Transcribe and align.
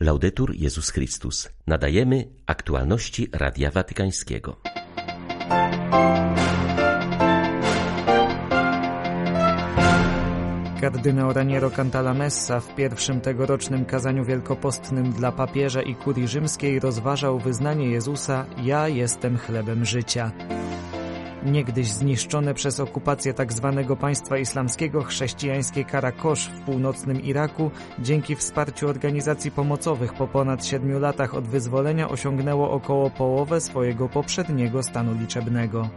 Laudetur 0.00 0.54
Jezus 0.54 0.90
Chrystus. 0.90 1.48
Nadajemy 1.66 2.28
aktualności 2.46 3.28
Radia 3.32 3.70
Watykańskiego. 3.70 4.56
Kardynał 10.80 11.32
Raniero 11.32 11.70
Cantalamessa 11.70 12.60
w 12.60 12.74
pierwszym 12.74 13.20
tegorocznym 13.20 13.84
kazaniu 13.84 14.24
wielkopostnym 14.24 15.12
dla 15.12 15.32
papieża 15.32 15.82
i 15.82 15.94
kurii 15.94 16.28
rzymskiej 16.28 16.80
rozważał 16.80 17.38
wyznanie 17.38 17.90
Jezusa 17.90 18.46
Ja 18.62 18.88
jestem 18.88 19.38
chlebem 19.38 19.84
życia. 19.84 20.32
Niegdyś 21.46 21.88
zniszczone 21.88 22.54
przez 22.54 22.80
okupację 22.80 23.34
tzw. 23.34 23.84
Tak 23.88 23.98
państwa 23.98 24.38
islamskiego 24.38 25.02
chrześcijańskie 25.02 25.84
Karakosz 25.84 26.48
w 26.48 26.60
północnym 26.60 27.22
Iraku 27.22 27.70
dzięki 27.98 28.36
wsparciu 28.36 28.88
organizacji 28.88 29.50
pomocowych 29.50 30.14
po 30.14 30.28
ponad 30.28 30.66
siedmiu 30.66 30.98
latach 30.98 31.34
od 31.34 31.48
wyzwolenia 31.48 32.08
osiągnęło 32.08 32.70
około 32.70 33.10
połowę 33.10 33.60
swojego 33.60 34.08
poprzedniego 34.08 34.82
stanu 34.82 35.14
liczebnego. 35.14 35.88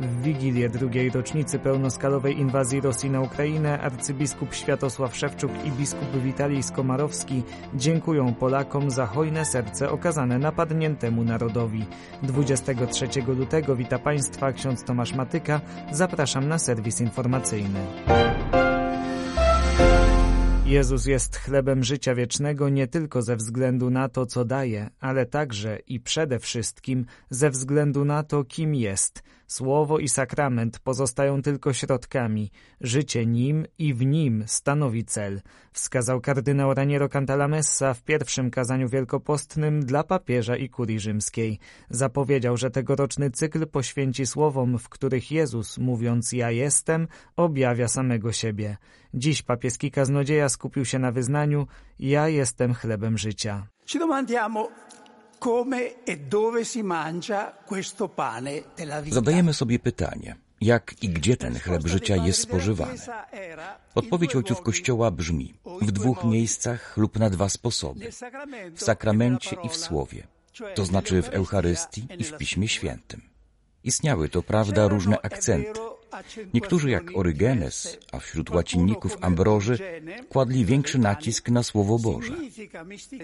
W 0.00 0.22
Wigilię 0.22 0.68
drugiej 0.68 1.10
rocznicy 1.10 1.58
pełnoskalowej 1.58 2.38
inwazji 2.38 2.80
Rosji 2.80 3.10
na 3.10 3.20
Ukrainę 3.20 3.80
arcybiskup 3.80 4.54
Światosław 4.54 5.16
Szewczuk 5.16 5.50
i 5.64 5.70
biskup 5.70 6.22
Witalij 6.24 6.62
Skomarowski 6.62 7.42
dziękują 7.74 8.34
Polakom 8.34 8.90
za 8.90 9.06
hojne 9.06 9.44
serce 9.44 9.90
okazane 9.90 10.38
napadniętemu 10.38 11.24
narodowi. 11.24 11.84
23 12.22 13.06
lutego 13.26 13.76
wita 13.76 13.98
Państwa 13.98 14.52
ksiądz 14.52 14.84
Tomasz 14.84 15.14
Matyka. 15.14 15.60
Zapraszam 15.92 16.48
na 16.48 16.58
serwis 16.58 17.00
informacyjny. 17.00 17.80
Jezus 20.66 21.06
jest 21.06 21.36
chlebem 21.36 21.84
życia 21.84 22.14
wiecznego 22.14 22.68
nie 22.68 22.86
tylko 22.86 23.22
ze 23.22 23.36
względu 23.36 23.90
na 23.90 24.08
to, 24.08 24.26
co 24.26 24.44
daje, 24.44 24.90
ale 25.00 25.26
także 25.26 25.78
i 25.86 26.00
przede 26.00 26.38
wszystkim 26.38 27.06
ze 27.30 27.50
względu 27.50 28.04
na 28.04 28.22
to, 28.22 28.44
kim 28.44 28.74
jest. 28.74 29.22
Słowo 29.46 29.98
i 29.98 30.08
sakrament 30.08 30.78
pozostają 30.78 31.42
tylko 31.42 31.72
środkami. 31.72 32.50
Życie 32.80 33.26
nim 33.26 33.66
i 33.78 33.94
w 33.94 34.06
nim 34.06 34.44
stanowi 34.46 35.04
cel, 35.04 35.40
wskazał 35.72 36.20
kardynał 36.20 36.74
Raniero 36.74 37.08
Cantalamessa 37.08 37.94
w 37.94 38.02
pierwszym 38.02 38.50
kazaniu 38.50 38.88
wielkopostnym 38.88 39.84
dla 39.84 40.04
papieża 40.04 40.56
i 40.56 40.68
kurii 40.68 41.00
rzymskiej. 41.00 41.58
Zapowiedział, 41.90 42.56
że 42.56 42.70
tegoroczny 42.70 43.30
cykl 43.30 43.66
poświęci 43.66 44.26
słowom, 44.26 44.78
w 44.78 44.88
których 44.88 45.32
Jezus, 45.32 45.78
mówiąc 45.78 46.32
ja 46.32 46.50
jestem, 46.50 47.08
objawia 47.36 47.88
samego 47.88 48.32
siebie. 48.32 48.76
Dziś 49.16 49.42
papieski 49.42 49.90
kaznodzieja 49.90 50.48
skupił 50.48 50.84
się 50.84 50.98
na 50.98 51.12
wyznaniu 51.12 51.66
ja 51.98 52.28
jestem 52.28 52.74
chlebem 52.74 53.18
życia. 53.18 53.66
Ci 53.86 53.98
domandiamo 53.98 54.68
E 56.06 56.16
Zadajemy 59.10 59.54
sobie 59.54 59.78
pytanie, 59.78 60.36
jak 60.60 61.02
i 61.02 61.08
gdzie 61.08 61.36
ten 61.36 61.58
chleb 61.58 61.86
życia 61.86 62.16
jest 62.16 62.40
spożywany. 62.40 62.98
Odpowiedź 63.94 64.36
ojców 64.36 64.62
Kościoła 64.62 65.10
brzmi 65.10 65.54
w 65.82 65.92
dwóch 65.92 66.24
miejscach 66.24 66.96
lub 66.96 67.18
na 67.18 67.30
dwa 67.30 67.48
sposoby. 67.48 68.10
W 68.74 68.82
sakramencie 68.82 69.56
i 69.64 69.68
w 69.68 69.76
słowie, 69.76 70.26
to 70.74 70.84
znaczy 70.84 71.22
w 71.22 71.28
Eucharystii 71.28 72.08
i 72.18 72.24
w 72.24 72.36
Piśmie 72.36 72.68
Świętym. 72.68 73.35
Istniały 73.86 74.28
to 74.28 74.42
prawda 74.42 74.88
różne 74.88 75.20
akcenty. 75.22 75.80
Niektórzy 76.54 76.90
jak 76.90 77.04
Orygenes, 77.14 77.98
a 78.12 78.18
wśród 78.18 78.50
łacinników 78.50 79.16
Ambroży 79.20 79.78
kładli 80.28 80.64
większy 80.64 80.98
nacisk 80.98 81.48
na 81.48 81.62
Słowo 81.62 81.98
Boże. 81.98 82.34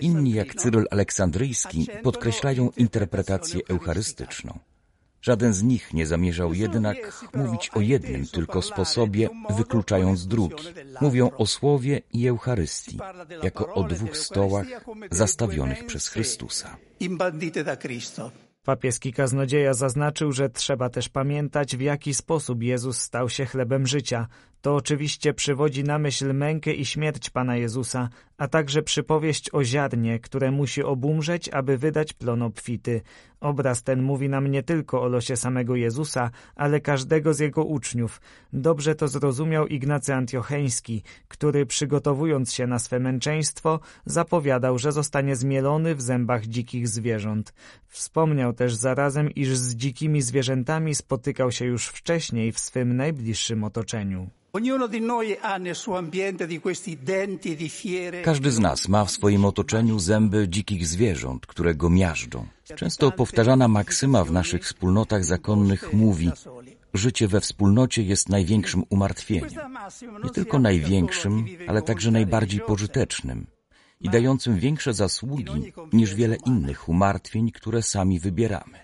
Inni 0.00 0.32
jak 0.32 0.54
Cyryl 0.54 0.86
Aleksandryjski 0.90 1.86
podkreślają 2.02 2.70
interpretację 2.76 3.60
eucharystyczną. 3.68 4.58
Żaden 5.22 5.52
z 5.52 5.62
nich 5.62 5.94
nie 5.94 6.06
zamierzał 6.06 6.54
jednak 6.54 7.24
mówić 7.34 7.70
o 7.70 7.80
jednym 7.80 8.26
tylko 8.26 8.62
sposobie, 8.62 9.28
wykluczając 9.56 10.26
drugi. 10.26 10.64
Mówią 11.00 11.30
o 11.30 11.46
Słowie 11.46 12.02
i 12.12 12.26
Eucharystii, 12.26 12.98
jako 13.42 13.74
o 13.74 13.84
dwóch 13.84 14.16
stołach 14.16 14.66
zastawionych 15.10 15.86
przez 15.86 16.08
Chrystusa. 16.08 16.76
Papieski 18.64 19.12
kaznodzieja 19.12 19.74
zaznaczył, 19.74 20.32
że 20.32 20.48
trzeba 20.48 20.88
też 20.88 21.08
pamiętać, 21.08 21.76
w 21.76 21.80
jaki 21.80 22.14
sposób 22.14 22.62
Jezus 22.62 23.00
stał 23.00 23.28
się 23.28 23.46
chlebem 23.46 23.86
życia. 23.86 24.28
To 24.62 24.76
oczywiście 24.76 25.34
przywodzi 25.34 25.84
na 25.84 25.98
myśl 25.98 26.34
mękę 26.34 26.72
i 26.72 26.84
śmierć 26.84 27.30
Pana 27.30 27.56
Jezusa, 27.56 28.08
a 28.38 28.48
także 28.48 28.82
przypowieść 28.82 29.54
o 29.54 29.64
ziarnie, 29.64 30.18
które 30.18 30.50
musi 30.50 30.82
obumrzeć, 30.82 31.48
aby 31.48 31.78
wydać 31.78 32.12
plon 32.12 32.42
obfity. 32.42 33.00
Obraz 33.40 33.82
ten 33.82 34.02
mówi 34.02 34.28
nam 34.28 34.46
nie 34.46 34.62
tylko 34.62 35.02
o 35.02 35.08
losie 35.08 35.36
samego 35.36 35.76
Jezusa, 35.76 36.30
ale 36.56 36.80
każdego 36.80 37.34
z 37.34 37.38
jego 37.38 37.64
uczniów. 37.64 38.20
Dobrze 38.52 38.94
to 38.94 39.08
zrozumiał 39.08 39.66
Ignacy 39.66 40.14
Antiocheński, 40.14 41.02
który 41.28 41.66
przygotowując 41.66 42.52
się 42.52 42.66
na 42.66 42.78
swe 42.78 43.00
męczeństwo, 43.00 43.80
zapowiadał, 44.06 44.78
że 44.78 44.92
zostanie 44.92 45.36
zmielony 45.36 45.94
w 45.94 46.02
zębach 46.02 46.46
dzikich 46.46 46.88
zwierząt. 46.88 47.54
Wspomniał 47.86 48.52
też 48.52 48.74
zarazem, 48.74 49.30
iż 49.30 49.56
z 49.56 49.74
dzikimi 49.74 50.22
zwierzętami 50.22 50.94
spotykał 50.94 51.52
się 51.52 51.64
już 51.64 51.86
wcześniej 51.88 52.52
w 52.52 52.58
swym 52.58 52.96
najbliższym 52.96 53.64
otoczeniu. 53.64 54.30
Każdy 58.24 58.50
z 58.50 58.58
nas 58.58 58.88
ma 58.88 59.04
w 59.04 59.10
swoim 59.10 59.44
otoczeniu 59.44 59.98
zęby 59.98 60.48
dzikich 60.48 60.86
zwierząt, 60.86 61.46
które 61.46 61.74
go 61.74 61.90
miażdżą. 61.90 62.46
Często 62.74 63.10
powtarzana 63.10 63.68
maksyma 63.68 64.24
w 64.24 64.32
naszych 64.32 64.64
wspólnotach 64.64 65.24
zakonnych 65.24 65.92
mówi 65.92 66.30
Życie 66.94 67.28
we 67.28 67.40
wspólnocie 67.40 68.02
jest 68.02 68.28
największym 68.28 68.82
umartwieniem. 68.90 69.50
Nie 70.24 70.30
tylko 70.30 70.58
największym, 70.58 71.44
ale 71.68 71.82
także 71.82 72.10
najbardziej 72.10 72.60
pożytecznym 72.60 73.46
i 74.02 74.10
dającym 74.10 74.58
większe 74.58 74.94
zasługi 74.94 75.72
niż 75.92 76.14
wiele 76.14 76.36
innych 76.46 76.88
umartwień, 76.88 77.50
które 77.50 77.82
sami 77.82 78.20
wybieramy. 78.20 78.78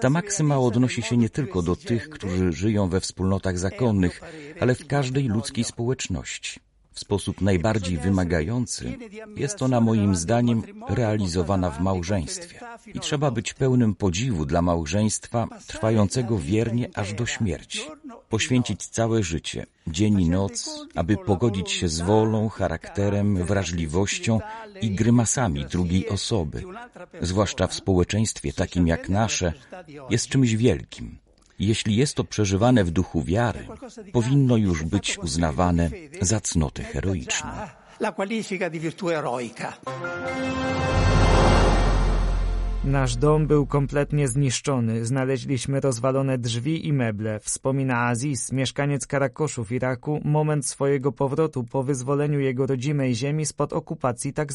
Ta 0.00 0.10
maksyma 0.10 0.58
odnosi 0.58 1.02
się 1.02 1.16
nie 1.16 1.30
tylko 1.30 1.62
do 1.62 1.76
tych, 1.76 2.10
którzy 2.10 2.52
żyją 2.52 2.88
we 2.88 3.00
wspólnotach 3.00 3.58
zakonnych, 3.58 4.20
ale 4.60 4.74
w 4.74 4.86
każdej 4.86 5.28
ludzkiej 5.28 5.64
społeczności. 5.64 6.60
W 6.92 7.00
sposób 7.00 7.40
najbardziej 7.40 7.98
wymagający 7.98 8.98
jest 9.36 9.62
ona 9.62 9.80
moim 9.80 10.16
zdaniem 10.16 10.62
realizowana 10.88 11.70
w 11.70 11.80
małżeństwie. 11.80 12.60
I 12.94 13.00
trzeba 13.00 13.30
być 13.30 13.54
pełnym 13.54 13.94
podziwu 13.94 14.46
dla 14.46 14.62
małżeństwa 14.62 15.48
trwającego 15.66 16.38
wiernie 16.38 16.88
aż 16.94 17.14
do 17.14 17.26
śmierci. 17.26 17.80
Poświęcić 18.28 18.86
całe 18.86 19.22
życie, 19.22 19.66
dzień 19.86 20.20
i 20.20 20.28
noc, 20.28 20.86
aby 20.94 21.16
pogodzić 21.16 21.70
się 21.70 21.88
z 21.88 22.00
wolą, 22.00 22.48
charakterem, 22.48 23.44
wrażliwością 23.44 24.40
i 24.82 24.90
grymasami 24.90 25.64
drugiej 25.64 26.08
osoby, 26.08 26.62
zwłaszcza 27.20 27.66
w 27.66 27.74
społeczeństwie 27.74 28.52
takim 28.52 28.86
jak 28.86 29.08
nasze, 29.08 29.52
jest 30.10 30.28
czymś 30.28 30.56
wielkim. 30.56 31.18
Jeśli 31.60 31.96
jest 31.96 32.14
to 32.14 32.24
przeżywane 32.24 32.84
w 32.84 32.90
duchu 32.90 33.22
wiary, 33.22 33.66
powinno 34.12 34.56
już 34.56 34.82
być 34.82 35.18
uznawane 35.18 35.90
za 36.20 36.40
cnotę 36.40 36.82
heroiczną. 36.82 37.50
Nasz 42.84 43.16
dom 43.16 43.46
był 43.46 43.66
kompletnie 43.66 44.28
zniszczony. 44.28 45.04
Znaleźliśmy 45.06 45.80
rozwalone 45.80 46.38
drzwi 46.38 46.86
i 46.86 46.92
meble. 46.92 47.40
Wspomina 47.40 48.06
Aziz, 48.06 48.52
mieszkaniec 48.52 49.06
Karakoszu 49.06 49.64
w 49.64 49.72
Iraku, 49.72 50.20
moment 50.24 50.66
swojego 50.66 51.12
powrotu 51.12 51.64
po 51.64 51.82
wyzwoleniu 51.82 52.40
jego 52.40 52.66
rodzimej 52.66 53.14
ziemi 53.14 53.46
spod 53.46 53.72
okupacji. 53.72 54.32
Tak 54.32 54.52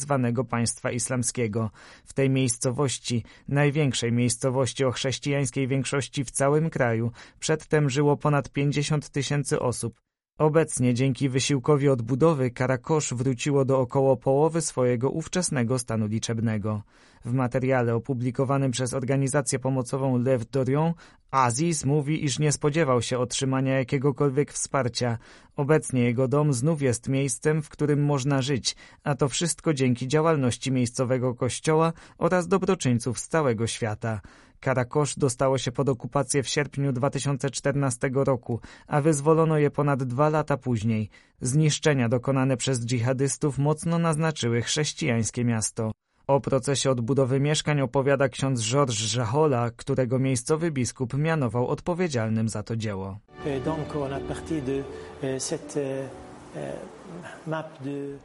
państwa 0.50 0.92
islamskiego. 0.92 1.72
W 2.06 2.14
tej 2.14 2.30
miejscowości, 2.30 3.24
największej 3.48 4.12
miejscowości 4.12 4.86
o 4.86 4.92
chrześcijańskiej 4.92 5.68
większości 5.68 6.24
w 6.24 6.32
całym 6.32 6.70
kraju, 6.70 7.12
przedtem 7.40 7.90
żyło 7.90 8.18
ponad 8.18 8.50
50 8.50 9.10
tysięcy 9.10 9.60
osób. 9.60 10.02
Obecnie 10.38 10.94
dzięki 10.94 11.30
wysiłkowi 11.30 11.90
odbudowy 11.90 12.52
Karakosz 12.52 13.14
wróciło 13.14 13.66
do 13.66 13.80
około 13.80 14.18
połowy 14.18 14.62
swojego 14.62 15.10
ówczesnego 15.10 15.80
stanu 15.80 16.08
liczebnego. 16.08 16.84
W 17.26 17.34
materiale 17.34 17.96
opublikowanym 17.96 18.72
przez 18.72 18.94
organizację 18.94 19.60
pomocową 19.60 20.18
Lev 20.18 20.46
Dorion 20.52 20.94
Aziz 21.32 21.86
mówi, 21.86 22.26
iż 22.26 22.40
nie 22.40 22.52
spodziewał 22.52 23.02
się 23.02 23.20
otrzymania 23.20 23.78
jakiegokolwiek 23.78 24.54
wsparcia. 24.54 25.18
Obecnie 25.56 26.04
jego 26.04 26.28
dom 26.28 26.54
znów 26.54 26.82
jest 26.82 27.10
miejscem, 27.10 27.62
w 27.62 27.70
którym 27.70 28.04
można 28.04 28.42
żyć, 28.42 28.76
a 29.04 29.16
to 29.16 29.30
wszystko 29.30 29.74
dzięki 29.74 30.08
działalności 30.08 30.72
miejscowego 30.72 31.36
kościoła 31.36 31.94
oraz 32.18 32.48
dobroczyńców 32.48 33.20
z 33.20 33.28
całego 33.28 33.68
świata. 33.68 34.22
Karakosz 34.60 35.16
dostało 35.16 35.58
się 35.58 35.72
pod 35.72 35.90
okupację 35.90 36.44
w 36.44 36.48
sierpniu 36.48 36.94
2014 36.94 38.10
roku, 38.14 38.60
a 38.88 39.02
wyzwolono 39.02 39.58
je 39.58 39.72
ponad 39.72 40.04
dwa 40.04 40.30
lata 40.30 40.58
później. 40.58 41.10
Zniszczenia 41.42 42.10
dokonane 42.10 42.58
przez 42.58 42.86
dżihadystów 42.86 43.58
mocno 43.58 44.00
naznaczyły 44.00 44.62
chrześcijańskie 44.62 45.46
miasto. 45.46 45.92
O 46.28 46.40
procesie 46.40 46.92
odbudowy 46.92 47.40
mieszkań 47.40 47.82
opowiada 47.82 48.30
ksiądz 48.30 48.72
Georges 48.72 49.16
Jahola, 49.16 49.72
którego 49.76 50.20
miejscowy 50.20 50.72
biskup 50.72 51.14
mianował 51.14 51.68
odpowiedzialnym 51.68 52.50
za 52.50 52.64
to 52.64 52.76
dzieło. 52.76 53.18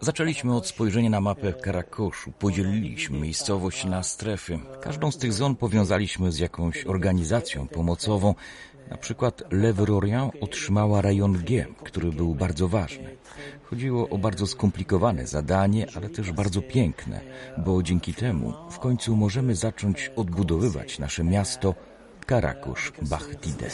Zaczęliśmy 0.00 0.56
od 0.56 0.66
spojrzenia 0.66 1.10
na 1.10 1.20
mapę 1.20 1.52
Karakoszu. 1.52 2.32
Podzieliliśmy 2.38 3.18
miejscowość 3.18 3.84
na 3.84 4.02
strefy. 4.02 4.58
Każdą 4.80 5.10
z 5.10 5.18
tych 5.18 5.32
zon 5.32 5.56
powiązaliśmy 5.56 6.32
z 6.32 6.38
jakąś 6.38 6.86
organizacją 6.86 7.68
pomocową. 7.68 8.34
Na 8.90 8.96
przykład 8.96 9.42
Levrorian 9.50 10.30
otrzymała 10.40 11.00
rejon 11.00 11.32
G, 11.32 11.66
który 11.84 12.12
był 12.12 12.34
bardzo 12.34 12.68
ważny. 12.68 13.16
Chodziło 13.62 14.08
o 14.08 14.18
bardzo 14.18 14.46
skomplikowane 14.46 15.26
zadanie, 15.26 15.86
ale 15.96 16.08
też 16.08 16.32
bardzo 16.32 16.62
piękne, 16.62 17.20
bo 17.58 17.82
dzięki 17.82 18.14
temu 18.14 18.54
w 18.70 18.78
końcu 18.78 19.16
możemy 19.16 19.54
zacząć 19.54 20.10
odbudowywać 20.16 20.98
nasze 20.98 21.24
miasto 21.24 21.74
Karakosz 22.26 22.92
Bachtide. 23.02 23.70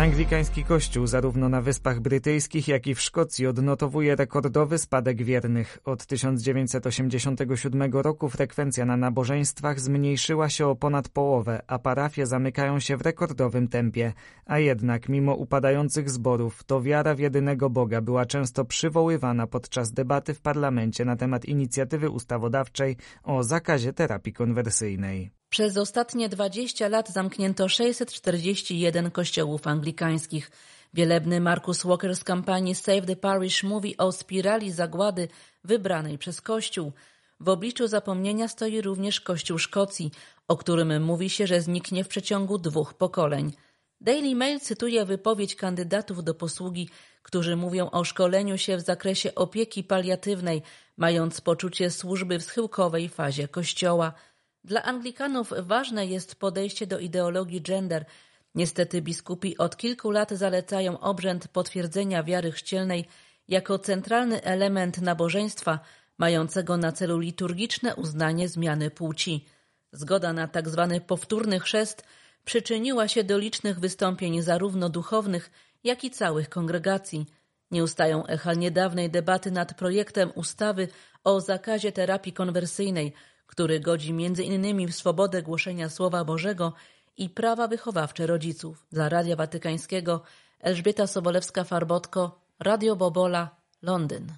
Anglikański 0.00 0.64
kościół 0.64 1.06
zarówno 1.06 1.48
na 1.48 1.62
Wyspach 1.62 2.00
Brytyjskich, 2.00 2.68
jak 2.68 2.86
i 2.86 2.94
w 2.94 3.00
Szkocji 3.00 3.46
odnotowuje 3.46 4.16
rekordowy 4.16 4.78
spadek 4.78 5.22
wiernych. 5.22 5.78
Od 5.84 6.06
1987 6.06 7.92
roku 7.92 8.28
frekwencja 8.28 8.84
na 8.84 8.96
nabożeństwach 8.96 9.80
zmniejszyła 9.80 10.48
się 10.48 10.66
o 10.66 10.76
ponad 10.76 11.08
połowę, 11.08 11.62
a 11.66 11.78
parafie 11.78 12.26
zamykają 12.26 12.80
się 12.80 12.96
w 12.96 13.02
rekordowym 13.02 13.68
tempie. 13.68 14.12
A 14.46 14.58
jednak, 14.58 15.08
mimo 15.08 15.34
upadających 15.34 16.10
zborów, 16.10 16.64
to 16.64 16.82
wiara 16.82 17.14
w 17.14 17.18
jedynego 17.18 17.70
Boga 17.70 18.00
była 18.00 18.26
często 18.26 18.64
przywoływana 18.64 19.46
podczas 19.46 19.92
debaty 19.92 20.34
w 20.34 20.40
parlamencie 20.40 21.04
na 21.04 21.16
temat 21.16 21.44
inicjatywy 21.44 22.10
ustawodawczej 22.10 22.96
o 23.22 23.42
zakazie 23.42 23.92
terapii 23.92 24.32
konwersyjnej. 24.32 25.39
Przez 25.50 25.76
ostatnie 25.76 26.28
20 26.28 26.88
lat 26.88 27.08
zamknięto 27.08 27.68
641 27.68 29.10
kościołów 29.10 29.66
anglikańskich. 29.66 30.50
Wielebny 30.94 31.40
Marcus 31.40 31.84
Walker 31.84 32.16
z 32.16 32.24
kampanii 32.24 32.74
Save 32.74 33.06
the 33.06 33.16
Parish 33.16 33.62
mówi 33.62 33.96
o 33.96 34.12
spirali 34.12 34.72
zagłady 34.72 35.28
wybranej 35.64 36.18
przez 36.18 36.40
Kościół. 36.40 36.92
W 37.40 37.48
obliczu 37.48 37.88
zapomnienia 37.88 38.48
stoi 38.48 38.80
również 38.80 39.20
Kościół 39.20 39.58
Szkocji, 39.58 40.10
o 40.48 40.56
którym 40.56 41.02
mówi 41.02 41.30
się, 41.30 41.46
że 41.46 41.60
zniknie 41.60 42.04
w 42.04 42.08
przeciągu 42.08 42.58
dwóch 42.58 42.94
pokoleń. 42.94 43.52
Daily 44.00 44.34
Mail 44.34 44.60
cytuje 44.60 45.04
wypowiedź 45.04 45.56
kandydatów 45.56 46.24
do 46.24 46.34
posługi, 46.34 46.88
którzy 47.22 47.56
mówią 47.56 47.90
o 47.90 48.04
szkoleniu 48.04 48.58
się 48.58 48.76
w 48.76 48.80
zakresie 48.80 49.34
opieki 49.34 49.84
paliatywnej, 49.84 50.62
mając 50.96 51.40
poczucie 51.40 51.90
służby 51.90 52.38
w 52.38 52.42
schyłkowej 52.42 53.08
fazie 53.08 53.48
Kościoła– 53.48 54.12
dla 54.64 54.82
Anglikanów 54.82 55.52
ważne 55.58 56.06
jest 56.06 56.34
podejście 56.34 56.86
do 56.86 56.98
ideologii 56.98 57.62
gender. 57.62 58.04
Niestety 58.54 59.02
biskupi 59.02 59.58
od 59.58 59.76
kilku 59.76 60.10
lat 60.10 60.30
zalecają 60.30 61.00
obrzęd 61.00 61.48
potwierdzenia 61.48 62.22
wiary 62.22 62.52
chrzcielnej 62.52 63.04
jako 63.48 63.78
centralny 63.78 64.42
element 64.42 64.98
nabożeństwa 64.98 65.78
mającego 66.18 66.76
na 66.76 66.92
celu 66.92 67.18
liturgiczne 67.18 67.94
uznanie 67.94 68.48
zmiany 68.48 68.90
płci. 68.90 69.44
Zgoda 69.92 70.32
na 70.32 70.48
tzw. 70.48 70.88
Tak 70.92 71.06
powtórny 71.06 71.60
chrzest 71.60 72.04
przyczyniła 72.44 73.08
się 73.08 73.24
do 73.24 73.38
licznych 73.38 73.80
wystąpień 73.80 74.42
zarówno 74.42 74.88
duchownych, 74.88 75.50
jak 75.84 76.04
i 76.04 76.10
całych 76.10 76.48
kongregacji. 76.48 77.26
Nie 77.70 77.84
ustają 77.84 78.26
echa 78.26 78.54
niedawnej 78.54 79.10
debaty 79.10 79.50
nad 79.50 79.74
projektem 79.74 80.30
ustawy 80.34 80.88
o 81.24 81.40
zakazie 81.40 81.92
terapii 81.92 82.32
konwersyjnej– 82.32 83.12
który 83.50 83.80
godzi 83.80 84.12
między 84.12 84.42
innymi 84.44 84.86
w 84.86 84.94
swobodę 84.94 85.42
głoszenia 85.42 85.88
Słowa 85.88 86.24
Bożego 86.24 86.72
i 87.16 87.28
prawa 87.28 87.68
wychowawcze 87.68 88.26
rodziców. 88.26 88.86
Dla 88.92 89.08
Radia 89.08 89.36
Watykańskiego 89.36 90.22
Elżbieta 90.60 91.04
Sobolewska-Farbotko, 91.04 92.30
Radio 92.60 92.96
Bobola, 92.96 93.50
Londyn. 93.82 94.32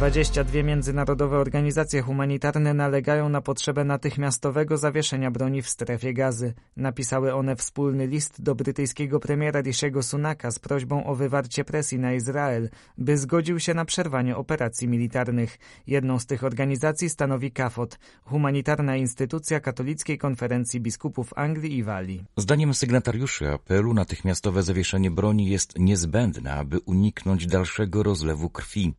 22 0.00 0.62
międzynarodowe 0.62 1.38
organizacje 1.38 2.02
humanitarne 2.02 2.74
nalegają 2.74 3.28
na 3.28 3.40
potrzebę 3.40 3.84
natychmiastowego 3.84 4.78
zawieszenia 4.78 5.30
broni 5.30 5.62
w 5.62 5.68
strefie 5.68 6.14
gazy. 6.14 6.54
Napisały 6.76 7.34
one 7.34 7.56
wspólny 7.56 8.06
list 8.06 8.42
do 8.42 8.54
brytyjskiego 8.54 9.20
premiera 9.20 9.60
Rishiego 9.60 10.02
Sunaka 10.02 10.50
z 10.50 10.58
prośbą 10.58 11.04
o 11.04 11.14
wywarcie 11.14 11.64
presji 11.64 11.98
na 11.98 12.12
Izrael, 12.12 12.70
by 12.98 13.18
zgodził 13.18 13.60
się 13.60 13.74
na 13.74 13.84
przerwanie 13.84 14.36
operacji 14.36 14.88
militarnych. 14.88 15.58
Jedną 15.86 16.18
z 16.18 16.26
tych 16.26 16.44
organizacji 16.44 17.10
stanowi 17.10 17.52
KAFOT, 17.52 17.98
humanitarna 18.24 18.96
instytucja 18.96 19.60
Katolickiej 19.60 20.18
Konferencji 20.18 20.80
Biskupów 20.80 21.32
Anglii 21.36 21.76
i 21.76 21.82
Walii. 21.82 22.24
Zdaniem 22.36 22.74
sygnatariuszy 22.74 23.48
apelu 23.50 23.94
natychmiastowe 23.94 24.62
zawieszenie 24.62 25.10
broni 25.10 25.50
jest 25.50 25.78
niezbędne, 25.78 26.54
aby 26.54 26.78
uniknąć 26.78 27.46
dalszego 27.46 28.02
rozlewu 28.02 28.50
krwi. 28.50 28.94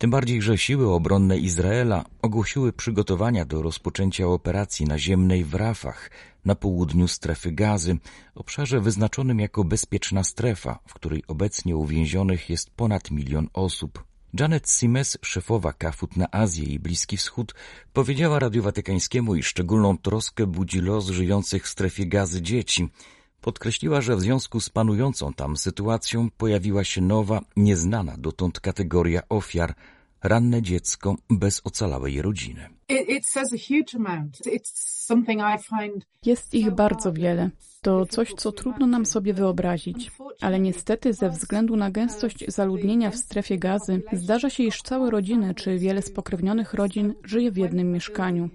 Tym 0.00 0.10
bardziej, 0.10 0.42
że 0.42 0.58
siły 0.58 0.92
obronne 0.92 1.38
Izraela 1.38 2.04
ogłosiły 2.22 2.72
przygotowania 2.72 3.44
do 3.44 3.62
rozpoczęcia 3.62 4.26
operacji 4.26 4.86
naziemnej 4.86 5.44
w 5.44 5.54
Rafach, 5.54 6.10
na 6.44 6.54
południu 6.54 7.08
strefy 7.08 7.52
gazy, 7.52 7.98
obszarze 8.34 8.80
wyznaczonym 8.80 9.40
jako 9.40 9.64
bezpieczna 9.64 10.24
strefa, 10.24 10.78
w 10.86 10.94
której 10.94 11.22
obecnie 11.28 11.76
uwięzionych 11.76 12.50
jest 12.50 12.70
ponad 12.70 13.10
milion 13.10 13.48
osób. 13.52 14.04
Janet 14.40 14.70
Simes, 14.70 15.18
szefowa 15.22 15.72
Kafut 15.72 16.16
na 16.16 16.30
Azję 16.30 16.64
i 16.64 16.78
Bliski 16.78 17.16
Wschód, 17.16 17.54
powiedziała 17.92 18.38
Radiu 18.38 18.62
Watykańskiemu, 18.62 19.34
iż 19.34 19.46
szczególną 19.46 19.98
troskę 19.98 20.46
budzi 20.46 20.80
los 20.80 21.06
żyjących 21.06 21.64
w 21.64 21.68
strefie 21.68 22.06
gazy 22.06 22.42
dzieci– 22.42 22.88
Podkreśliła, 23.40 24.00
że 24.00 24.16
w 24.16 24.20
związku 24.20 24.60
z 24.60 24.70
panującą 24.70 25.32
tam 25.32 25.56
sytuacją 25.56 26.28
pojawiła 26.36 26.84
się 26.84 27.00
nowa, 27.00 27.40
nieznana 27.56 28.14
dotąd 28.18 28.60
kategoria 28.60 29.22
ofiar 29.28 29.74
ranne 30.22 30.62
dziecko 30.62 31.16
bez 31.30 31.60
ocalałej 31.64 32.22
rodziny. 32.22 32.68
Jest 36.26 36.54
ich 36.54 36.70
bardzo 36.70 37.12
wiele. 37.12 37.50
To 37.82 38.06
coś, 38.06 38.32
co 38.36 38.52
trudno 38.52 38.86
nam 38.86 39.06
sobie 39.06 39.34
wyobrazić. 39.34 40.10
Ale 40.40 40.60
niestety, 40.60 41.12
ze 41.12 41.30
względu 41.30 41.76
na 41.76 41.90
gęstość 41.90 42.44
zaludnienia 42.48 43.10
w 43.10 43.16
strefie 43.16 43.58
gazy, 43.58 44.02
zdarza 44.12 44.50
się, 44.50 44.62
iż 44.62 44.82
całe 44.82 45.10
rodziny 45.10 45.54
czy 45.54 45.78
wiele 45.78 46.02
spokrewnionych 46.02 46.74
rodzin 46.74 47.14
żyje 47.24 47.50
w 47.50 47.56
jednym 47.56 47.92
mieszkaniu. 47.92 48.50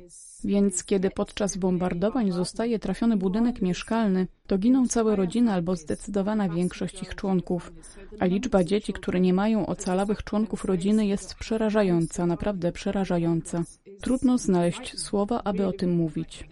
Więc 0.46 0.84
kiedy 0.84 1.10
podczas 1.10 1.58
bombardowań 1.58 2.32
zostaje 2.32 2.80
trafiony 2.80 3.18
budynek 3.18 3.62
mieszkalny, 3.62 4.28
to 4.48 4.58
giną 4.58 4.88
całe 4.88 5.16
rodziny 5.16 5.52
albo 5.52 5.76
zdecydowana 5.76 6.50
większość 6.50 7.02
ich 7.02 7.16
członków, 7.16 7.74
a 8.20 8.26
liczba 8.26 8.64
dzieci, 8.64 8.94
które 8.94 9.20
nie 9.20 9.34
mają 9.34 9.66
ocalałych 9.66 10.24
członków 10.24 10.66
rodziny 10.66 11.06
jest 11.06 11.36
przerażająca, 11.36 12.26
naprawdę 12.26 12.72
przerażająca. 12.72 13.64
Trudno 14.02 14.38
znaleźć 14.38 15.00
słowa, 15.00 15.42
aby 15.44 15.68
o 15.68 15.72
tym 15.72 15.96
mówić. 15.96 16.48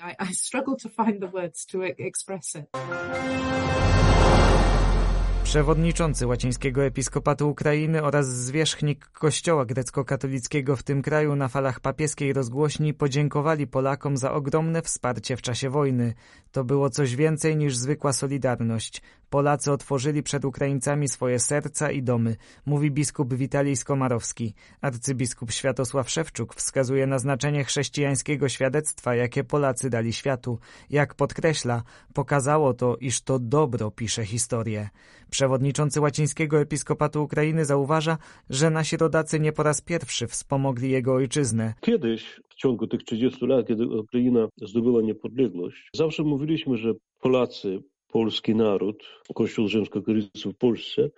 Przewodniczący 5.44 6.28
łacińskiego 6.28 6.84
episkopatu 6.84 7.50
Ukrainy 7.50 8.04
oraz 8.04 8.28
zwierzchnik 8.28 9.06
kościoła 9.06 9.66
grecko-katolickiego 9.66 10.76
w 10.76 10.84
tym 10.84 11.02
kraju 11.02 11.36
na 11.36 11.48
falach 11.48 11.80
papieskiej 11.80 12.34
rozgłośni 12.34 12.94
podziękowali 12.94 13.68
Polakom 13.68 14.18
za 14.18 14.32
ogromne 14.32 14.82
wsparcie 14.82 15.38
w 15.38 15.42
czasie 15.42 15.70
wojny. 15.70 16.14
To 16.52 16.64
było 16.64 16.90
coś 16.90 17.16
więcej 17.16 17.58
niż 17.58 17.76
zwykła 17.78 18.14
solidarność. 18.14 19.02
Polacy 19.30 19.72
otworzyli 19.72 20.24
przed 20.24 20.46
Ukraińcami 20.46 21.08
swoje 21.08 21.40
serca 21.40 21.92
i 21.92 22.04
domy, 22.04 22.36
mówi 22.66 22.92
biskup 22.92 23.34
Witalij 23.34 23.76
Skomarowski. 23.76 24.54
Arcybiskup 24.82 25.52
Światosław 25.52 26.10
Szewczuk 26.10 26.56
wskazuje 26.56 27.08
na 27.08 27.20
znaczenie 27.20 27.64
chrześcijańskiego 27.64 28.50
świadectwa, 28.50 29.16
jakie 29.16 29.44
Polacy 29.44 29.90
dali 29.90 30.14
światu. 30.14 30.60
Jak 30.90 31.16
podkreśla, 31.16 31.84
pokazało 32.14 32.74
to, 32.74 32.98
iż 32.98 33.22
to 33.22 33.40
dobro 33.40 33.92
pisze 33.92 34.26
historię. 34.26 34.90
Przewodniczący 35.34 36.02
łacińskiego 36.02 36.60
episkopatu 36.60 37.24
Ukrainy 37.24 37.66
zauważa, 37.66 38.18
że 38.50 38.70
nasi 38.70 38.98
rodacy 38.98 39.40
nie 39.40 39.52
po 39.52 39.64
raz 39.64 39.82
pierwszy 39.82 40.28
wspomogli 40.28 40.92
jego 40.92 41.14
ojczyznę. 41.14 41.74
Kiedyś, 41.82 42.42
w 42.50 42.56
ciągu 42.56 42.88
tych 42.88 43.04
30 43.04 43.46
lat, 43.46 43.68
kiedy 43.68 43.88
Ukraina 43.88 44.48
zdobyła 44.62 45.02
niepodległość, 45.02 45.90
zawsze 45.96 46.24
mówiliśmy, 46.24 46.78
że 46.78 46.94
Polacy, 47.22 47.80
polski 48.12 48.56
naród, 48.56 49.04
Kościół 49.36 49.68
rzymskokatolicki 49.68 50.50
w 50.50 50.58
Polsce 50.58 51.10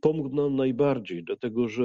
pomógł 0.00 0.36
nam 0.36 0.56
najbardziej, 0.56 1.24
dlatego 1.24 1.68
że 1.68 1.84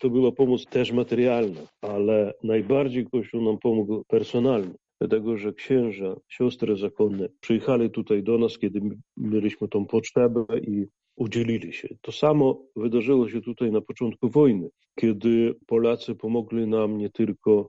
to 0.00 0.10
była 0.10 0.32
pomoc 0.32 0.66
też 0.66 0.92
materialna, 0.92 1.60
ale 1.80 2.34
najbardziej 2.42 3.06
Kościół 3.06 3.42
nam 3.42 3.58
pomógł 3.58 4.04
personalnie 4.08 4.81
dlatego 5.08 5.36
że 5.36 5.52
księża, 5.52 6.16
siostry 6.28 6.76
zakonne 6.76 7.28
przyjechali 7.40 7.90
tutaj 7.90 8.22
do 8.22 8.38
nas, 8.38 8.58
kiedy 8.58 8.80
mieliśmy 9.16 9.68
tą 9.68 9.86
potrzebę 9.86 10.44
i 10.66 10.86
udzielili 11.16 11.72
się. 11.72 11.88
To 12.00 12.12
samo 12.12 12.62
wydarzyło 12.76 13.28
się 13.28 13.40
tutaj 13.40 13.72
na 13.72 13.80
początku 13.80 14.30
wojny, 14.30 14.68
kiedy 15.00 15.54
Polacy 15.66 16.14
pomogli 16.14 16.66
nam 16.66 16.98
nie 16.98 17.10
tylko 17.10 17.68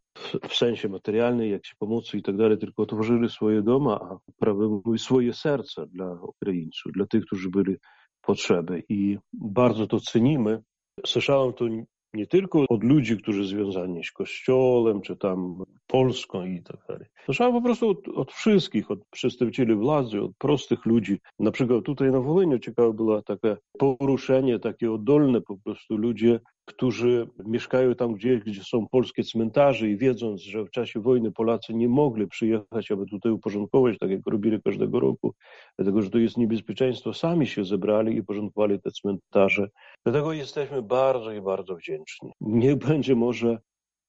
w 0.50 0.56
sensie 0.56 0.90
materialnym, 0.90 1.50
jak 1.50 1.66
się 1.66 1.74
pomocy 1.80 2.18
i 2.18 2.22
tak 2.22 2.38
dalej, 2.38 2.58
tylko 2.58 2.84
otworzyli 2.84 3.30
swoje 3.30 3.62
doma, 3.62 4.00
a 4.02 4.18
prawie 4.40 4.82
swoje 4.98 5.34
serca 5.34 5.86
dla 5.86 6.20
Ukraińców, 6.22 6.92
dla 6.92 7.06
tych, 7.06 7.26
którzy 7.26 7.50
byli 7.50 7.76
potrzeby. 8.22 8.84
I 8.90 9.18
bardzo 9.34 9.88
to 9.88 10.00
cenimy. 10.00 10.62
Słyszałem 11.06 11.54
to 11.54 11.66
nie 12.14 12.28
tylko 12.28 12.66
od 12.70 12.84
ludzi, 12.84 13.18
którzy 13.18 13.46
związani 13.46 14.04
z 14.04 14.12
Kościołem, 14.12 15.02
czy 15.02 15.18
tam 15.18 15.64
Polską 15.88 16.46
i 16.46 16.64
tak 16.64 16.78
dalej. 16.88 17.06
Słyszałem 17.26 17.54
po 17.54 17.62
prostu 17.62 17.90
od, 17.90 18.08
od, 18.08 18.32
wszystkich, 18.32 18.92
od 18.92 19.00
przedstawicieli 19.12 19.76
władzy, 19.76 20.22
od 20.22 20.32
prostych 20.38 20.86
ludzi. 20.86 21.20
Na 21.40 21.52
przykład 21.52 21.84
tutaj 21.84 22.12
na 22.12 22.20
Wołyniu 22.20 22.60
ciekawe 22.60 22.94
było 22.94 23.22
takie 23.22 23.58
poruszenie, 23.80 24.60
takie 24.60 24.92
oddolne 24.92 25.42
po 25.42 25.58
prostu 25.58 25.98
ludzie, 25.98 26.40
którzy 26.66 27.28
mieszkają 27.46 27.96
tam 27.96 28.14
gdzieś, 28.14 28.40
gdzie 28.40 28.64
są 28.64 28.88
polskie 28.88 29.24
cmentarze 29.24 29.90
i 29.90 29.98
wiedząc, 29.98 30.42
że 30.42 30.66
w 30.66 30.72
czasie 30.72 31.00
wojny 31.00 31.32
Polacy 31.32 31.74
nie 31.74 31.90
mogli 31.90 32.28
przyjechać, 32.28 32.92
aby 32.92 33.06
tutaj 33.06 33.32
uporządkować, 33.32 33.98
tak 34.00 34.10
jak 34.10 34.22
robili 34.28 34.62
każdego 34.62 35.00
roku, 35.00 35.34
dlatego 35.78 36.02
że 36.02 36.10
to 36.10 36.18
jest 36.18 36.38
niebezpieczeństwo, 36.38 37.14
sami 37.14 37.48
się 37.48 37.66
zebrali 37.66 38.18
i 38.18 38.24
porządkowali 38.24 38.80
te 38.82 38.92
cmentarze. 38.92 39.70
Dlatego 40.06 40.34
jesteśmy 40.34 40.82
bardzo 40.82 41.32
i 41.32 41.42
bardzo 41.42 41.76
wdzięczni. 41.76 42.32
Niech 42.42 42.76
będzie 42.76 43.16
może 43.16 43.58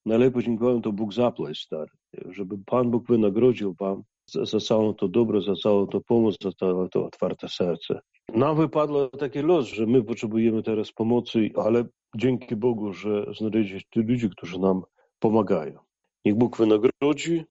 najlepiej 0.06 0.32
podziękowałem 0.32 0.82
to 0.82 0.92
Bóg 0.92 1.12
zapłać, 1.12 1.58
stary, 1.58 1.90
żeby 2.28 2.56
Pan 2.66 2.90
Bóg 2.90 3.06
wynagrodził 3.06 3.74
Wam 3.80 4.02
za, 4.30 4.44
za 4.44 4.60
całą 4.60 4.94
to 4.94 5.08
dobro, 5.08 5.40
za 5.40 5.54
całą 5.54 5.86
to 5.86 6.00
pomoc, 6.00 6.36
za 6.42 6.52
całe 6.52 6.88
to 6.88 7.06
otwarte 7.06 7.48
serce. 7.48 8.00
Nam 8.32 8.56
wypadło 8.56 9.08
taki 9.08 9.38
los, 9.38 9.66
że 9.66 9.86
my 9.86 10.04
potrzebujemy 10.04 10.62
teraz 10.62 10.92
pomocy, 10.92 11.50
ale 11.56 11.84
dzięki 12.16 12.56
Bogu, 12.56 12.92
że 12.92 13.26
znaleźliście 13.38 14.00
ludzi, 14.00 14.30
którzy 14.30 14.58
nam 14.58 14.82
pomagają. 15.18 15.78
Niech 16.24 16.34
Bóg 16.34 16.56
wynagrodzi 16.56 17.44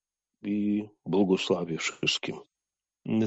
i 0.43 0.87
błogosławi 1.05 1.77
wszystkim. 1.77 2.35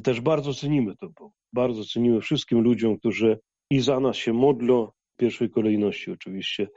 Też 0.03 0.21
bardzo 0.21 0.55
cenimy 0.55 0.97
to, 0.97 1.31
bardzo 1.53 1.85
cenimy 1.85 2.21
wszystkim 2.21 2.61
ludziom, 2.61 2.99
którzy 2.99 3.39
i 3.71 3.81
za 3.81 4.01
nas 4.01 4.17
się 4.17 4.33
modlą, 4.33 4.87
w 4.87 5.17
pierwszej 5.17 5.51
kolejności 5.51 6.11
oczywiście, 6.11 6.69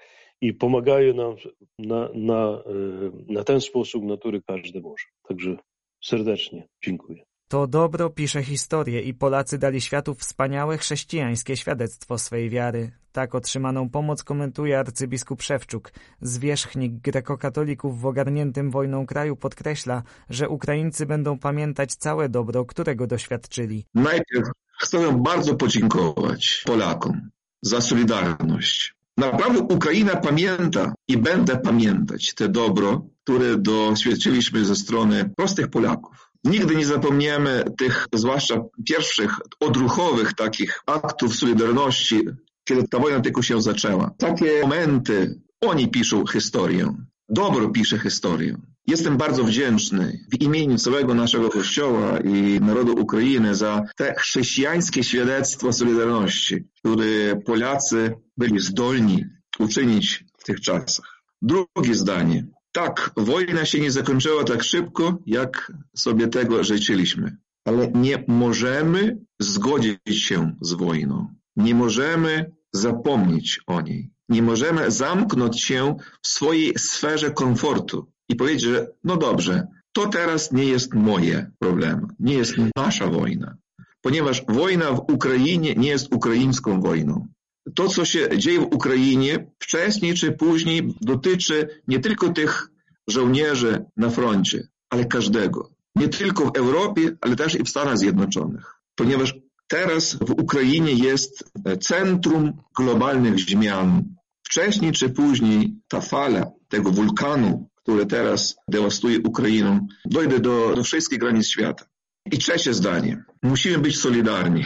i 0.41 0.53
pomagają 0.53 1.13
nam 1.13 1.35
na, 1.79 2.09
na, 2.13 2.63
e, 2.65 3.33
na 3.33 3.43
ten 3.43 3.61
sposób, 3.61 4.03
na 4.03 4.17
który 4.17 4.41
każdy 4.41 4.81
może. 4.81 5.05
Także 5.27 5.57
serdecznie 6.03 6.67
dziękuję. 6.83 7.28
To 7.49 7.67
dobro 7.67 8.09
pisze 8.09 8.43
historię 8.43 9.01
i 9.01 9.13
Polacy 9.13 9.57
dali 9.57 9.81
światu 9.81 10.15
wspaniałe 10.15 10.77
chrześcijańskie 10.77 11.57
świadectwo 11.57 12.17
swej 12.17 12.49
wiary. 12.49 12.91
Tak 13.11 13.35
otrzymaną 13.35 13.89
pomoc 13.89 14.23
komentuje 14.23 14.79
arcybiskup 14.79 15.41
Szewczuk. 15.41 15.91
Zwierzchnik 16.21 16.93
grekokatolików 16.93 18.01
w 18.01 18.05
ogarniętym 18.05 18.71
wojną 18.71 19.05
kraju 19.05 19.35
podkreśla, 19.35 20.03
że 20.29 20.49
Ukraińcy 20.49 21.05
będą 21.05 21.39
pamiętać 21.39 21.95
całe 21.95 22.29
dobro, 22.29 22.65
którego 22.65 23.07
doświadczyli. 23.07 23.85
Najpierw 23.95 24.49
chcę 24.81 25.21
bardzo 25.23 25.55
podziękować 25.55 26.63
Polakom 26.65 27.29
za 27.61 27.81
solidarność. 27.81 28.95
Naprawdę 29.17 29.59
Ukraina 29.59 30.15
pamięta 30.15 30.93
i 31.07 31.17
będę 31.17 31.57
pamiętać 31.57 32.33
te 32.33 32.49
dobro, 32.49 33.05
które 33.23 33.57
doświadczyliśmy 33.57 34.65
ze 34.65 34.75
strony 34.75 35.29
prostych 35.37 35.67
Polaków. 35.67 36.28
Nigdy 36.43 36.75
nie 36.75 36.85
zapomniemy 36.85 37.63
tych, 37.77 38.07
zwłaszcza 38.13 38.61
pierwszych 38.85 39.31
odruchowych 39.59 40.33
takich 40.33 40.79
aktów 40.85 41.35
solidarności, 41.35 42.21
kiedy 42.63 42.87
ta 42.87 42.99
wojna 42.99 43.19
tylko 43.19 43.41
się 43.41 43.61
zaczęła. 43.61 44.11
Takie 44.17 44.61
momenty, 44.61 45.41
oni 45.61 45.87
piszą 45.87 46.27
historię. 46.27 46.93
Dobro 47.29 47.69
pisze 47.69 47.99
historię. 47.99 48.57
Jestem 48.87 49.17
bardzo 49.17 49.43
wdzięczny 49.43 50.25
w 50.31 50.41
imieniu 50.41 50.77
całego 50.77 51.13
naszego 51.13 51.49
Kościoła 51.49 52.19
i 52.19 52.59
narodu 52.61 52.93
Ukrainy 52.93 53.55
za 53.55 53.83
te 53.97 54.15
chrześcijańskie 54.17 55.03
świadectwo 55.03 55.73
Solidarności, 55.73 56.55
które 56.79 57.35
Polacy 57.45 58.15
byli 58.37 58.59
zdolni 58.59 59.25
uczynić 59.59 60.25
w 60.37 60.43
tych 60.43 60.61
czasach. 60.61 61.21
Drugie 61.41 61.95
zdanie. 61.95 62.47
Tak, 62.71 63.11
wojna 63.17 63.65
się 63.65 63.79
nie 63.79 63.91
zakończyła 63.91 64.43
tak 64.43 64.63
szybko, 64.63 65.17
jak 65.25 65.71
sobie 65.95 66.27
tego 66.27 66.63
życzyliśmy. 66.63 67.37
Ale 67.65 67.91
nie 67.91 68.23
możemy 68.27 69.17
zgodzić 69.39 69.99
się 70.07 70.55
z 70.61 70.73
wojną. 70.73 71.27
Nie 71.55 71.75
możemy 71.75 72.51
zapomnieć 72.73 73.59
o 73.67 73.81
niej. 73.81 74.11
Nie 74.29 74.41
możemy 74.41 74.91
zamknąć 74.91 75.61
się 75.61 75.95
w 76.21 76.27
swojej 76.27 76.73
sferze 76.77 77.31
komfortu 77.31 78.11
i 78.29 78.35
powiedzieć, 78.35 78.61
że 78.61 78.87
no 79.03 79.17
dobrze, 79.17 79.67
to 79.93 80.07
teraz 80.07 80.51
nie 80.51 80.65
jest 80.65 80.93
moje 80.93 81.51
problemy, 81.59 82.07
nie 82.19 82.33
jest 82.33 82.53
nasza 82.75 83.07
wojna. 83.07 83.57
Ponieważ 84.01 84.45
wojna 84.47 84.91
w 84.91 84.99
Ukrainie 84.99 85.75
nie 85.75 85.89
jest 85.89 86.13
ukraińską 86.15 86.81
wojną. 86.81 87.27
To, 87.75 87.87
co 87.87 88.05
się 88.05 88.29
dzieje 88.37 88.59
w 88.59 88.63
Ukrainie, 88.63 89.51
wcześniej 89.59 90.13
czy 90.13 90.31
później 90.31 90.93
dotyczy 91.01 91.81
nie 91.87 91.99
tylko 91.99 92.29
tych 92.29 92.69
żołnierzy 93.07 93.85
na 93.97 94.09
froncie, 94.09 94.67
ale 94.89 95.05
każdego. 95.05 95.69
Nie 95.95 96.07
tylko 96.07 96.45
w 96.45 96.57
Europie, 96.57 97.17
ale 97.21 97.35
też 97.35 97.55
i 97.55 97.63
w 97.63 97.69
Stanach 97.69 97.97
Zjednoczonych. 97.97 98.75
Ponieważ 98.95 99.35
teraz 99.67 100.15
w 100.15 100.31
Ukrainie 100.31 100.93
jest 100.93 101.51
centrum 101.81 102.53
globalnych 102.77 103.39
zmian. 103.39 104.03
Wcześniej 104.43 104.91
czy 104.91 105.09
później 105.09 105.75
ta 105.87 106.01
fala 106.01 106.51
tego 106.67 106.91
wulkanu, 106.91 107.69
który 107.75 108.05
teraz 108.05 108.55
dewastuje 108.67 109.19
Ukrainę, 109.19 109.87
dojdzie 110.05 110.39
do, 110.39 110.75
do 110.75 110.83
wszystkich 110.83 111.19
granic 111.19 111.47
świata. 111.47 111.85
I 112.31 112.37
trzecie 112.37 112.73
zdanie. 112.73 113.23
Musimy 113.43 113.77
być 113.77 113.99
solidarni. 113.99 114.63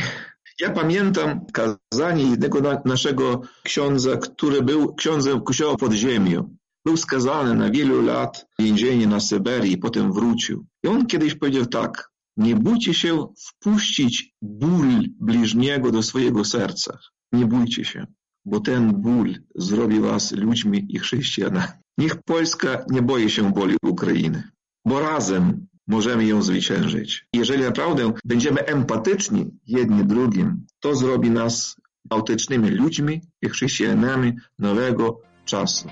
Ja 0.59 0.69
pamiętam 0.69 1.45
kazanie 1.53 2.23
jednego 2.23 2.81
naszego 2.85 3.41
ksiądza, 3.63 4.17
który 4.17 4.61
był 4.61 4.95
ksiądzem 4.95 5.41
kościoła 5.41 5.75
podziemiu. 5.77 6.57
Był 6.85 6.97
skazany 6.97 7.55
na 7.55 7.71
wielu 7.71 8.01
lat 8.01 8.45
więzienia 8.59 9.07
na 9.07 9.19
Syberii, 9.19 9.77
potem 9.77 10.13
wrócił. 10.13 10.65
I 10.83 10.87
on 10.87 11.05
kiedyś 11.05 11.35
powiedział 11.35 11.65
tak, 11.65 12.09
nie 12.37 12.55
bójcie 12.55 12.93
się 12.93 13.27
wpuścić 13.37 14.33
ból 14.41 14.87
bliźniego 15.19 15.91
do 15.91 16.03
swojego 16.03 16.45
serca. 16.45 16.97
Nie 17.31 17.45
bójcie 17.45 17.85
się, 17.85 18.07
bo 18.45 18.59
ten 18.59 18.93
ból 18.93 19.35
zrobi 19.55 19.99
was 19.99 20.31
ludźmi 20.31 20.85
i 20.89 20.99
chrześcijanami. 20.99 21.67
Niech 21.97 22.23
Polska 22.23 22.85
nie 22.89 23.01
boi 23.01 23.29
się 23.29 23.53
boli 23.53 23.75
Ukrainy, 23.83 24.43
bo 24.85 24.99
razem 24.99 25.67
możemy 25.87 26.25
ją 26.25 26.41
zwyciężyć. 26.41 27.25
Jeżeli 27.33 27.63
naprawdę 27.63 28.13
będziemy 28.25 28.65
empatyczni 28.65 29.51
jedni 29.67 30.05
drugim, 30.05 30.65
to 30.79 30.95
zrobi 30.95 31.29
nas 31.29 31.75
autentycznymi 32.09 32.69
ludźmi 32.69 33.21
i 33.41 33.49
chrześcijanami 33.49 34.33
nowego 34.59 35.19
czasu. 35.45 35.87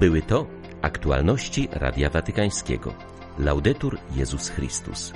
Były 0.00 0.22
to 0.22 0.46
aktualności 0.82 1.68
Radia 1.72 2.10
Watykańskiego. 2.10 2.94
Laudetur 3.38 3.98
Jezus 4.16 4.48
Chrystus. 4.48 5.12